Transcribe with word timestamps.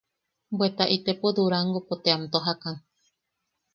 Bweta 0.57 0.83
itepo 0.95 1.27
Durangopo 1.37 1.93
te 2.03 2.09
am 2.15 2.23
tojakan. 2.33 2.75